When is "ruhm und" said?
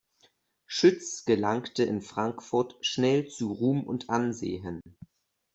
3.51-4.09